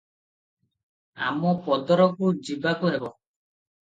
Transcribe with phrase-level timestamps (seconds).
[1.31, 3.11] ଆମପଦରକୁ ଯିବାକୁ ହେବ।